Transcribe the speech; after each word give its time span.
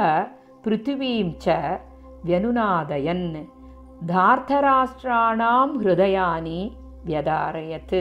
पृथिवीं 0.66 1.34
च 1.42 1.80
व्यनुनादयन्। 2.26 3.36
धार्थराष्ट्राणां 4.08 5.80
हृदयानि 5.84 6.78
व्यधारयत्। 7.06 7.96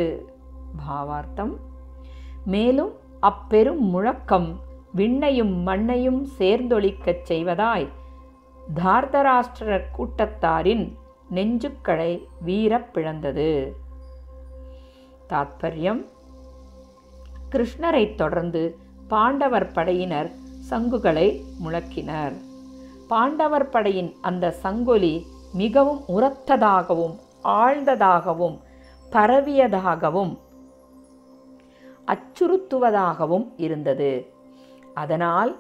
भावार्थं 0.76 1.50
मेलुं 2.48 2.88
அப்பெரும் 3.20 3.84
முழக்கம் 3.84 4.60
விண்ணையும் 4.96 5.62
மண்ணையும் 5.62 6.26
சேர்ந்தொழிக்கச் 6.38 7.22
செய்வதாய். 7.28 7.88
தார்தராஷ்டிர 8.74 9.80
கூட்டத்தாரின் 9.98 10.96
நெஞ்சுக்களை 11.34 12.26
வீரப் 12.40 12.88
பிளந்தது 12.94 13.72
தாத்பரியம். 15.28 16.06
கிருஷ்ணரைத் 17.48 18.14
தொடர்ந்து 18.14 18.78
பாண்டவர் 19.08 19.72
படையினர் 19.72 20.30
சங்குகளை 20.70 21.44
முழக்கினர். 21.64 22.32
பாண்டவர் 23.08 23.68
படையின் 23.68 24.14
அந்த 24.20 24.54
சங்கொலி 24.62 25.26
மிகவும் 25.52 26.00
உரத்ததாகவும் 26.08 27.16
ஆழ்ந்ததாகவும் 27.44 28.60
பரவியதாகவும் 29.10 30.38
அச்சுறுத்துவதாகவும் 32.06 33.52
இருந்தது. 33.56 34.26
அதனால் 34.94 35.56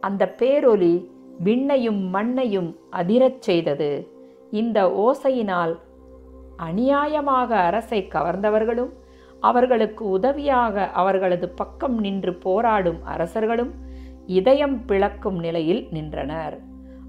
அந்த 0.00 0.34
பேரொலி 0.38 1.06
விண்ணையும் 1.44 2.00
மண்ணையும் 2.08 2.76
அதிரச் 2.92 3.42
செய்தது. 3.42 4.08
இந்த 4.50 4.78
ஓசையினால் 4.86 5.78
அநியாயமாக 6.58 7.50
அரசை 7.50 8.08
கவர்ந்தவர்களும் 8.14 8.92
அவர்களுக்கு 9.40 10.08
உதவியாக 10.08 10.86
அவர்களது 10.90 11.48
பக்கம் 11.48 11.98
நின்று 11.98 12.34
போராடும் 12.34 13.04
அரசர்களும் 13.04 13.70
இதயம் 14.26 14.84
பிளக்கும் 14.84 15.38
நிலையில் 15.38 15.88
நின்றனர். 15.90 16.60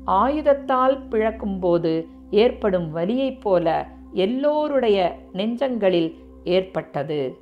ஆயுதத்தால் 0.05 1.07
பிளக்கும்போது 1.09 2.07
ஏற்படும் 2.29 2.91
வலியைப் 2.91 3.41
போல 3.41 3.87
எல்லோருடைய 4.11 5.17
நெஞ்சங்களில் 5.33 6.15
ஏற்பட்டது. 6.43 7.37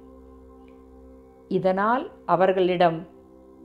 இதனால் 1.49 2.11
அவர்களிடம் 2.25 3.07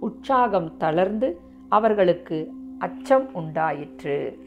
உற்சாகம் 0.00 0.77
தளர்ந்து 0.77 1.40
அவர்களுக்கு 1.68 2.52
அச்சம் 2.78 3.34
உண்டாயிற்று. 3.34 4.38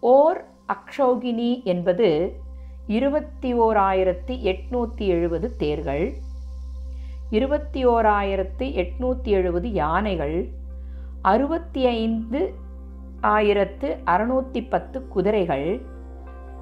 ஓர் 0.00 0.44
அக்ஷௌகினி 0.68 1.62
என்பது 1.62 2.08
இருபத்தி 2.86 3.50
ஓராயிரத்தி 3.58 4.34
எட்நூற்றி 4.42 5.06
எழுபது 5.06 5.56
தேர்கள். 5.56 6.12
இருபத்தி 7.30 7.86
ஓராயிரத்து 7.86 8.66
எட்நூற்றி 8.74 9.30
எழுபது 9.38 9.72
யானைகள். 9.72 10.48
அறுபத்தி 11.22 11.86
ஐந்து 11.86 12.54
ஆயிரத்து 13.20 13.96
அறுநூற்றி 14.06 14.68
பத்து 14.68 15.08
குதிரைகள். 15.08 15.68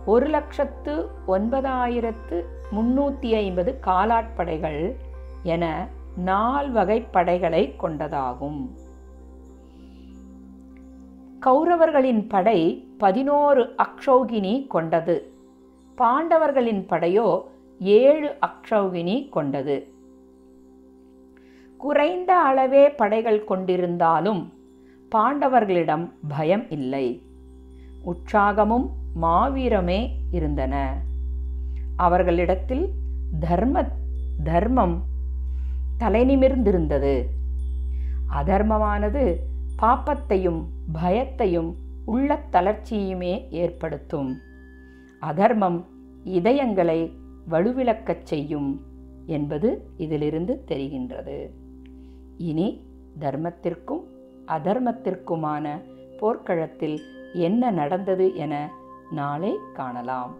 ஒரு 0.06 0.26
லட்சத்து 0.26 1.08
ஒன்பதாயிரத்து 1.26 2.38
முன்னூற்றி 2.72 3.30
ஐம்பது 3.30 3.78
காலாட்படைகள் 3.86 4.96
என 5.42 5.88
நால்வகை 6.16 7.02
படைகளை 7.02 7.74
கொண்டதாகும். 7.82 8.68
கௌரவர்களின் 11.46 12.28
படை 12.28 12.88
பதினோரு 12.98 13.74
அக்ஷௌகினி 13.76 14.66
கொண்டது. 14.66 15.32
பாண்டவர்களின் 15.98 16.86
படையோ 16.86 17.42
ஏழு 17.78 18.36
அக்ஷௌகினி 18.46 19.28
கொண்டது. 19.28 19.92
குறைந்த 21.78 22.36
அளவே 22.36 22.90
படைகள் 22.90 23.44
கொண்டிருந்தாலும் 23.48 24.52
பாண்டவர்களிடம் 25.14 26.12
பயம் 26.28 26.70
இல்லை. 26.70 27.22
உற்சாகமும் 28.04 28.88
மாவீரமே 29.22 30.08
இருந்தன. 30.30 31.00
அவர்களிடத்தில் 32.04 32.84
தர்ம 33.40 33.82
தர்மம் 34.44 34.96
தலைநிமிர்ந்திருந்தது 36.00 37.14
அதர்மமானது 38.38 39.22
பாப்பத்தையும் 39.82 40.60
பயத்தையும் 40.94 41.70
உள்ள 42.04 42.38
தளர்ச்சியுமே 42.52 43.34
ஏற்படுத்தும். 43.62 44.30
அதர்மம் 45.22 45.78
இதயங்களை 46.38 47.00
வலுவிழக்கச் 47.50 48.26
செய்யும் 48.30 48.70
என்பது 49.26 49.68
இதிலிருந்து 49.96 50.54
தெரிகின்றது. 50.68 51.36
இனி 52.50 52.68
தர்மத்திற்கும் 53.20 54.04
அதர்மத்திற்குமான 54.46 55.66
போர்க்களத்தில் 56.20 56.98
என்ன 57.48 57.70
நடந்தது 57.80 58.26
என 58.36 58.54
நாளை 59.10 59.52
காணலாம். 59.74 60.32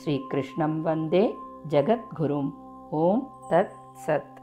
श्रीकृष्णं 0.00 0.82
वंदे 0.82 1.22
जगद्गुरुम्। 1.72 2.50
ॐ 3.00 3.20
तत् 3.50 3.74
सत् 4.04 4.39